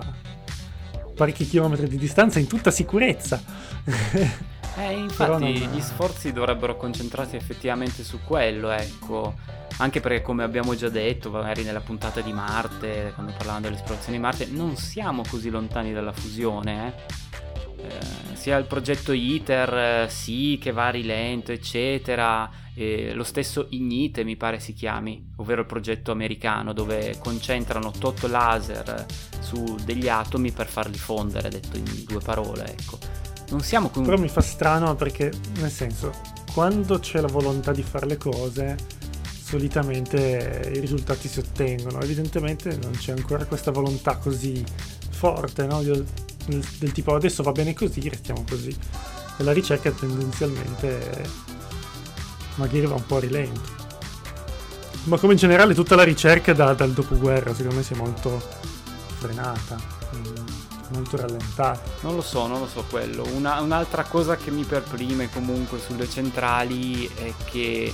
[1.16, 3.42] parecchi chilometri di distanza in tutta sicurezza.
[4.78, 5.72] Eh, infatti non...
[5.72, 9.36] gli sforzi dovrebbero concentrarsi effettivamente su quello, ecco.
[9.78, 14.22] Anche perché, come abbiamo già detto, magari nella puntata di Marte, quando parlavamo dell'esplorazione di
[14.22, 17.25] Marte, non siamo così lontani dalla fusione, eh
[17.88, 23.68] eh, sia il progetto ITER, eh, sì, che va a rilento, eccetera, e lo stesso
[23.70, 29.06] Ignite mi pare si chiami, ovvero il progetto americano dove concentrano tot laser
[29.40, 32.98] su degli atomi per farli fondere, detto in due parole, ecco.
[33.50, 34.04] Non siamo con...
[34.04, 36.12] Però mi fa strano perché, nel senso,
[36.54, 38.76] quando c'è la volontà di fare le cose,
[39.22, 42.02] solitamente i risultati si ottengono.
[42.02, 44.64] Evidentemente non c'è ancora questa volontà così
[45.12, 45.82] forte, no?
[46.46, 48.76] Del tipo adesso va bene così, restiamo così.
[49.38, 51.54] E la ricerca tendenzialmente
[52.56, 53.74] magari va un po' a rilento.
[55.04, 58.42] Ma come in generale tutta la ricerca da, dal dopoguerra secondo me si è molto
[59.20, 59.78] frenata,
[60.16, 60.46] mm,
[60.94, 61.80] molto rallentata.
[62.02, 63.26] Non lo so, non lo so quello.
[63.34, 67.94] Una, un'altra cosa che mi perprime comunque sulle centrali è che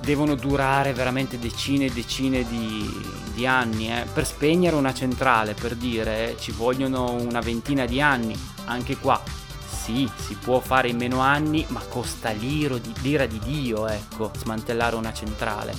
[0.00, 2.88] devono durare veramente decine e decine di,
[3.34, 3.90] di anni.
[3.90, 4.06] Eh.
[4.12, 8.38] Per spegnere una centrale, per dire, ci vogliono una ventina di anni.
[8.64, 9.20] Anche qua,
[9.66, 14.30] sì, si può fare in meno anni, ma costa l'ira di, l'ira di Dio, ecco,
[14.36, 15.74] smantellare una centrale.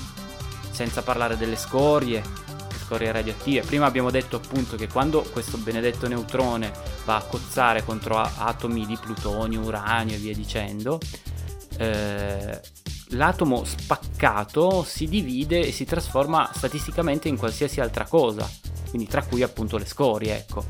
[0.72, 2.24] Senza parlare delle scorie,
[2.86, 3.66] scorie radioattive.
[3.66, 6.72] Prima abbiamo detto appunto che quando questo benedetto neutrone
[7.06, 11.00] va a cozzare contro atomi di plutonio, uranio e via dicendo,
[11.78, 12.60] eh,
[13.12, 18.50] l'atomo spaccato si divide e si trasforma statisticamente in qualsiasi altra cosa,
[18.90, 20.64] quindi tra cui appunto le scorie, ecco.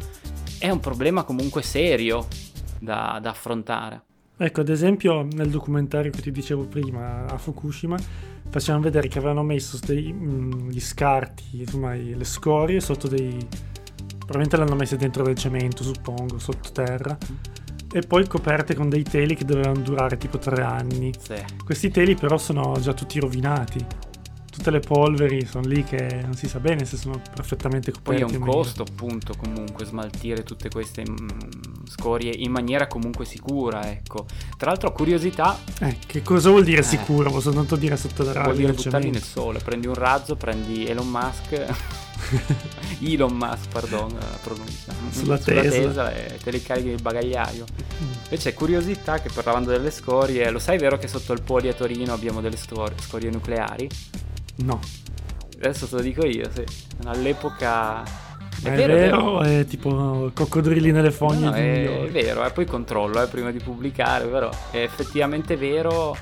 [0.58, 2.28] È un problema comunque serio
[2.80, 4.02] da, da affrontare.
[4.38, 7.98] Ecco, ad esempio nel documentario che ti dicevo prima a Fukushima
[8.50, 13.38] facevano vedere che avevano messo dei, mh, gli scarti, insomma le scorie sotto dei...
[14.18, 17.18] probabilmente l'hanno messe dentro del cemento, suppongo, sottoterra
[17.92, 21.14] e poi coperte con dei teli che dovevano durare tipo tre anni.
[21.20, 21.36] Sì.
[21.64, 23.86] Questi teli però sono già tutti rovinati.
[24.52, 28.22] Tutte le polveri sono lì che non si sa bene se sono perfettamente coperti.
[28.22, 33.90] Poi è un costo appunto comunque smaltire tutte queste mm, scorie in maniera comunque sicura,
[33.90, 34.26] ecco.
[34.58, 35.58] Tra l'altro curiosità...
[35.80, 36.84] Eh, che cosa vuol dire eh.
[36.84, 37.30] sicuro?
[37.30, 41.08] Vuol soltanto dire sotto la Vuol dire buttarli nel sole, prendi un razzo, prendi Elon
[41.08, 41.66] Musk...
[43.02, 44.94] Elon Musk, pardon, la pronuncia.
[45.12, 45.70] Sulla, Sulla Tesla.
[45.70, 47.66] Tesla e te li carichi il bagagliaio.
[48.24, 52.12] Invece curiosità che parlando delle scorie, lo sai vero che sotto il poli a Torino
[52.12, 53.90] abbiamo delle scorie nucleari?
[54.64, 54.80] No.
[55.58, 56.64] Adesso te lo dico io, sì.
[57.06, 58.04] All'epoca
[58.64, 61.46] è, è vero, vero, è tipo coccodrilli nelle fogne.
[61.46, 66.16] No, è, è, vero, eh, poi controllo eh, prima di pubblicare, però è effettivamente vero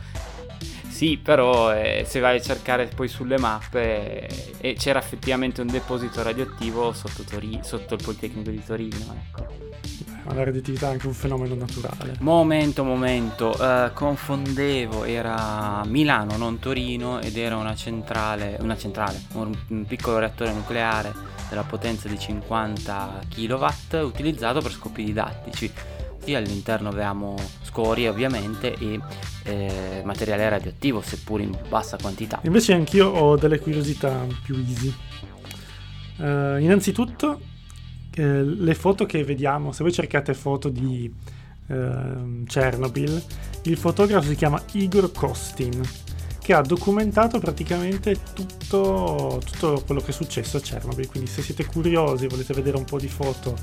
[0.99, 4.27] sì, però eh, se vai a cercare poi sulle mappe
[4.57, 9.68] eh, c'era effettivamente un deposito radioattivo sotto, Tori- sotto il Politecnico di Torino, ecco.
[10.23, 12.15] Ma la radioattività è anche un fenomeno naturale.
[12.19, 19.55] Momento, momento, uh, confondevo, era Milano, non Torino, ed era una centrale, una centrale, un,
[19.69, 21.13] un piccolo reattore nucleare
[21.49, 25.71] della potenza di 50 kW utilizzato per scopi didattici
[26.29, 28.99] sì, all'interno avevamo scorie ovviamente e
[29.45, 32.39] eh, materiale radioattivo, seppur in bassa quantità.
[32.43, 34.93] Invece anch'io ho delle curiosità più easy.
[36.17, 37.39] Uh, innanzitutto,
[38.11, 41.11] eh, le foto che vediamo, se voi cercate foto di
[41.67, 43.23] eh, Chernobyl,
[43.63, 45.81] il fotografo si chiama Igor Kostin,
[46.39, 51.07] che ha documentato praticamente tutto, tutto quello che è successo a Chernobyl.
[51.07, 53.55] Quindi se siete curiosi, volete vedere un po' di foto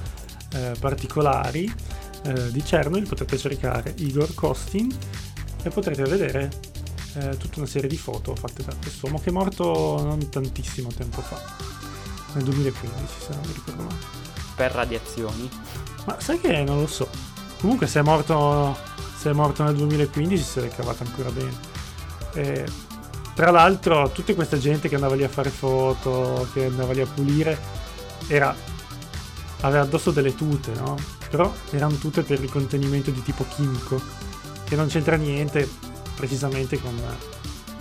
[0.52, 1.72] eh, particolari
[2.24, 4.94] eh, di Chernobyl, potete cercare Igor Kostin
[5.62, 6.50] e potrete vedere
[7.14, 11.20] eh, tutta una serie di foto fatte da quest'uomo che è morto non tantissimo tempo
[11.22, 11.40] fa,
[12.34, 15.48] nel 2015 se non mi ricordo male per radiazioni?
[16.06, 17.08] Ma sai che non lo so.
[17.60, 18.76] Comunque se è morto,
[19.16, 21.54] se è morto nel 2015 si è cavato ancora bene.
[22.32, 22.64] E,
[23.34, 27.06] tra l'altro tutta questa gente che andava lì a fare foto, che andava lì a
[27.06, 27.58] pulire,
[28.28, 28.54] era,
[29.60, 30.96] aveva addosso delle tute, no?
[31.28, 34.00] Però erano tute per il contenimento di tipo chimico,
[34.64, 35.68] che non c'entra niente
[36.14, 36.98] precisamente con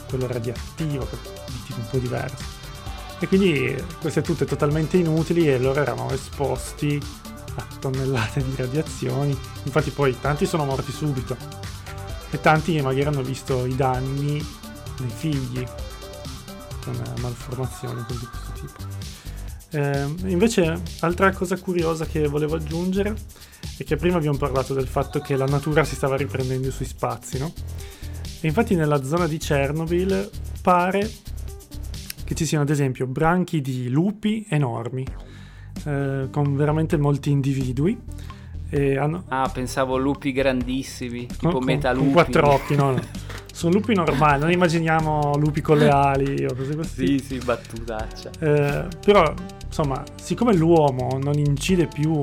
[0.09, 1.07] quello radioattivo,
[1.45, 2.54] di tipo un po' diverso.
[3.19, 7.01] E quindi queste tutte totalmente inutili e loro erano esposti
[7.55, 9.37] a tonnellate di radiazioni.
[9.63, 11.37] Infatti poi tanti sono morti subito
[12.29, 14.45] e tanti magari hanno visto i danni
[14.99, 15.65] nei figli
[16.83, 19.03] con malformazioni di questo tipo.
[19.71, 23.15] Eh, invece, altra cosa curiosa che volevo aggiungere
[23.77, 27.37] è che prima abbiamo parlato del fatto che la natura si stava riprendendo sui spazi,
[27.37, 27.51] no?
[28.41, 30.29] E infatti nella zona di Chernobyl
[30.61, 31.11] pare
[32.25, 35.05] che ci siano ad esempio branchi di lupi enormi,
[35.85, 37.97] eh, con veramente molti individui.
[38.75, 39.23] Hanno...
[39.29, 42.03] Ah, pensavo lupi grandissimi, tipo con, metalupi.
[42.03, 43.01] Con quattro occhi, no, no.
[43.53, 47.07] Sono lupi normali, non immaginiamo lupi con le ali o cose così.
[47.07, 48.31] Sì, sì, battutaccia.
[48.37, 49.33] Eh, però,
[49.65, 52.21] insomma, siccome l'uomo non incide più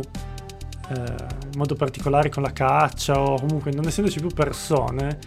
[0.90, 5.18] eh, in modo particolare con la caccia o comunque non essendoci più persone,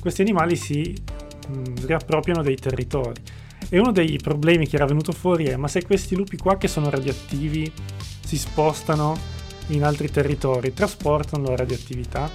[0.00, 0.94] questi animali si
[1.48, 3.22] mh, mm, riappropriano dei territori.
[3.68, 6.68] E uno dei problemi che era venuto fuori è: ma se questi lupi qua che
[6.68, 7.72] sono radioattivi
[8.24, 9.16] si spostano
[9.68, 12.30] in altri territori, trasportano la radioattività?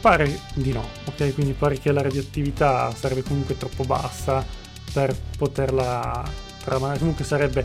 [0.00, 1.34] Pare di no, ok?
[1.34, 4.46] Quindi pare che la radioattività sarebbe comunque troppo bassa
[4.92, 6.24] per poterla
[6.62, 6.98] tramare.
[6.98, 7.64] Comunque sarebbe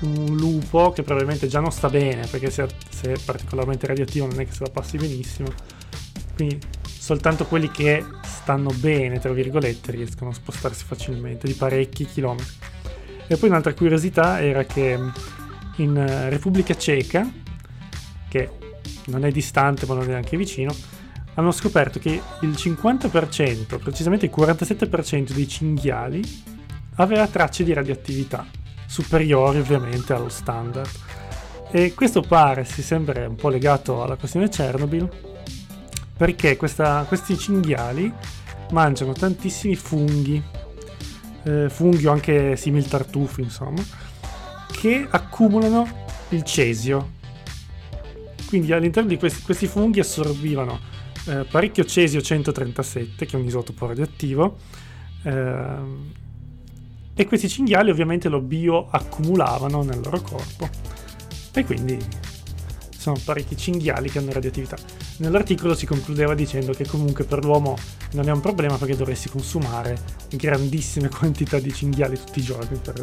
[0.00, 4.40] un lupo che probabilmente già non sta bene, perché se, se è particolarmente radioattivo non
[4.40, 5.48] è che se la passi benissimo.
[6.34, 8.04] Quindi soltanto quelli che
[8.50, 12.52] stanno bene, tra virgolette, riescono a spostarsi facilmente di parecchi chilometri.
[13.28, 14.98] E poi un'altra curiosità era che
[15.76, 17.30] in eh, Repubblica Ceca,
[18.28, 18.50] che
[19.06, 20.74] non è distante ma non è neanche vicino,
[21.34, 26.20] hanno scoperto che il 50%, precisamente il 47% dei cinghiali
[26.96, 28.44] aveva tracce di radioattività,
[28.84, 30.90] superiori ovviamente allo standard.
[31.70, 35.08] E questo pare si sembra un po' legato alla questione Chernobyl,
[36.16, 38.12] perché questa, questi cinghiali
[38.72, 40.42] mangiano tantissimi funghi,
[41.44, 43.82] eh, funghi o anche simili tartufi, insomma,
[44.70, 45.86] che accumulano
[46.30, 47.18] il cesio.
[48.46, 50.80] Quindi all'interno di questi, questi funghi assorbivano
[51.26, 54.56] eh, parecchio cesio 137, che è un isotopo radioattivo,
[55.22, 56.18] eh,
[57.14, 60.68] e questi cinghiali ovviamente lo bioaccumulavano nel loro corpo.
[61.52, 61.98] E quindi
[63.00, 64.76] sono parecchi cinghiali che hanno radioattività.
[65.16, 67.74] Nell'articolo si concludeva dicendo che comunque per l'uomo
[68.12, 69.98] non è un problema perché dovresti consumare
[70.28, 73.02] grandissime quantità di cinghiali tutti i giorni per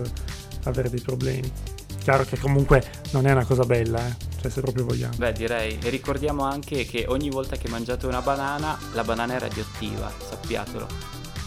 [0.65, 1.51] avere dei problemi.
[1.97, 4.15] Chiaro che comunque non è una cosa bella, eh?
[4.39, 5.15] cioè se proprio vogliamo.
[5.17, 9.39] Beh, direi, e ricordiamo anche che ogni volta che mangiate una banana, la banana è
[9.39, 10.87] radioattiva, sappiatelo.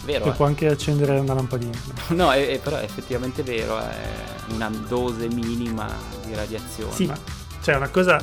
[0.04, 0.24] Vero?
[0.24, 0.32] E eh?
[0.32, 1.78] può anche accendere una lampadina.
[2.08, 3.94] no, è, è, però è effettivamente vero, è
[4.48, 5.88] una dose minima
[6.26, 6.92] di radiazione.
[6.92, 8.22] Sì, ma cioè una cosa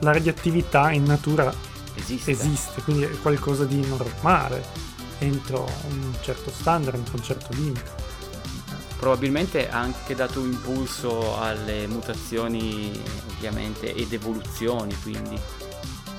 [0.00, 1.52] la radioattività in natura
[1.94, 2.30] esiste.
[2.32, 7.90] esiste, quindi è qualcosa di normale entro un certo standard, entro un certo limite.
[8.98, 13.00] Probabilmente ha anche dato un impulso alle mutazioni,
[13.36, 15.38] ovviamente, ed evoluzioni, quindi.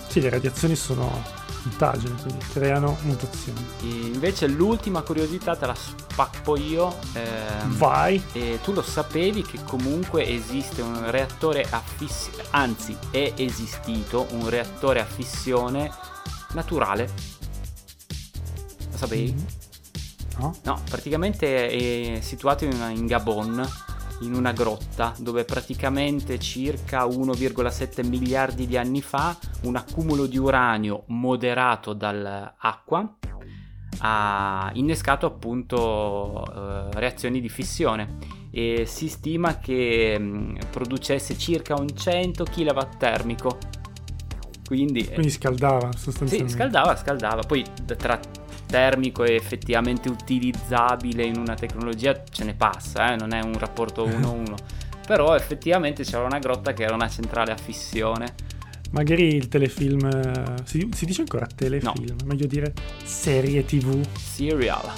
[0.08, 1.24] Sì, le radiazioni sono
[1.64, 3.66] mutagene, quindi creano mutazioni.
[3.82, 6.96] E invece l'ultima curiosità te la spappo io.
[7.14, 8.22] Ehm, Vai!
[8.34, 14.50] E tu lo sapevi che comunque esiste un reattore a fissione, anzi è esistito un
[14.50, 15.92] reattore a fissione
[16.54, 17.10] naturale.
[18.92, 19.34] Lo sapevi?
[19.34, 19.46] Mm-hmm.
[20.40, 20.56] No?
[20.64, 23.68] No, praticamente è situato in, in Gabon
[24.24, 31.04] in una grotta dove praticamente circa 1,7 miliardi di anni fa un accumulo di uranio
[31.08, 33.18] moderato dall'acqua
[34.00, 41.80] ha innescato appunto eh, reazioni di fissione e si stima che mh, mm, producesse circa
[41.80, 43.58] un 100 kW termico.
[44.66, 46.52] Quindi, quindi scaldava sostanzialmente.
[46.52, 47.42] Sì scaldava scaldava.
[47.42, 47.64] Poi
[47.98, 48.20] tra
[48.74, 53.16] termico e effettivamente utilizzabile in una tecnologia ce ne passa, eh?
[53.18, 54.56] non è un rapporto 1-1.
[55.06, 58.34] Però effettivamente c'era una grotta che era una centrale a fissione.
[58.90, 60.06] Magari il telefilm.
[60.08, 62.16] eh, Si, si dice ancora telefilm?
[62.26, 64.04] Meglio dire serie tv.
[64.18, 64.90] Serial.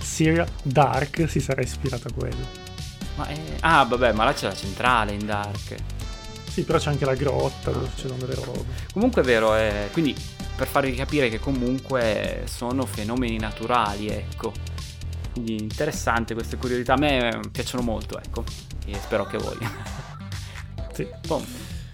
[0.00, 2.62] Serial Dark si sarà ispirato a quello.
[3.24, 5.74] È- Ah, vabbè, ma là c'è la centrale in Dark.
[6.50, 8.64] Sì, però c'è anche la grotta dove succedono delle robe.
[8.92, 10.14] Comunque è vero, eh, quindi
[10.56, 14.52] per farvi capire che comunque sono fenomeni naturali, ecco.
[15.32, 18.44] Quindi interessante queste curiosità, a me piacciono molto, ecco.
[18.86, 19.58] E spero che voi.
[20.94, 21.04] Sì.
[21.26, 21.44] Boh,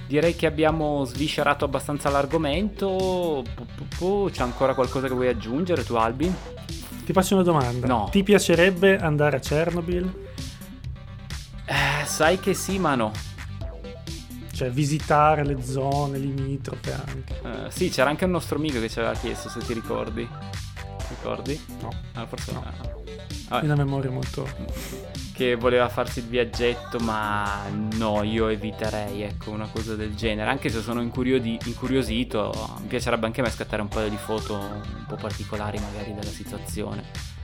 [0.06, 3.42] direi che abbiamo sviscerato abbastanza l'argomento.
[4.30, 6.30] C'è ancora qualcosa che vuoi aggiungere tu, Albi?
[7.06, 7.86] Ti faccio una domanda.
[7.86, 8.08] No.
[8.10, 10.28] Ti piacerebbe andare a Chernobyl?
[11.64, 13.10] Eh, sai che sì, ma no.
[14.60, 17.40] Cioè visitare le zone limitrofe anche.
[17.42, 20.28] Eh, sì, c'era anche un nostro amico che ci aveva chiesto, se ti ricordi.
[21.08, 21.58] Ricordi?
[21.80, 21.88] No.
[22.12, 22.60] Ah, forse no.
[22.60, 23.02] No.
[23.48, 23.64] Vabbè.
[23.64, 24.46] Una memoria molto...
[25.32, 27.62] che voleva farsi il viaggetto, ma
[27.94, 30.50] no, io eviterei, ecco, una cosa del genere.
[30.50, 32.52] Anche se sono incuriodi- incuriosito,
[32.82, 36.28] mi piacerebbe anche a me scattare un paio di foto un po' particolari magari della
[36.28, 37.38] situazione.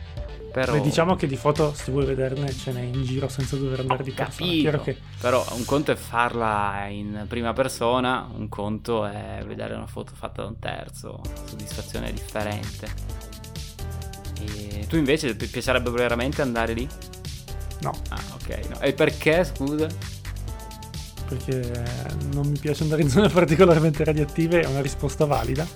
[0.57, 0.73] Però...
[0.73, 4.01] Beh, diciamo che di foto, se vuoi vederne, ce n'è in giro senza dover andare
[4.01, 4.79] Ho di persona.
[4.79, 10.13] che però un conto è farla in prima persona, un conto è vedere una foto
[10.15, 12.89] fatta da un terzo, soddisfazione differente.
[14.41, 16.89] E tu invece ti piacerebbe veramente andare lì?
[17.81, 18.69] no, Ah, ok.
[18.71, 18.81] no.
[18.81, 19.87] E perché, scusa?
[21.29, 21.85] perché
[22.33, 25.67] non mi piace andare in zone particolarmente radioattive, è una risposta valida.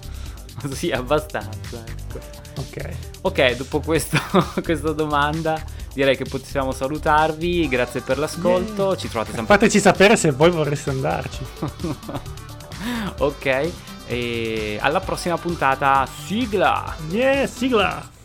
[0.73, 1.85] Sì, abbastanza.
[1.87, 2.21] Ecco.
[2.57, 2.89] Ok.
[3.23, 4.19] Ok, dopo questo,
[4.63, 7.69] questa domanda direi che possiamo salutarvi.
[7.69, 8.89] Grazie per l'ascolto.
[8.89, 8.97] Yeah.
[8.97, 9.55] Ci trovate sempre.
[9.55, 11.45] Fateci sapere se voi vorreste andarci.
[13.19, 13.71] ok,
[14.07, 16.07] e alla prossima puntata.
[16.27, 16.97] Sigla!
[17.11, 18.20] Yeah, sigla!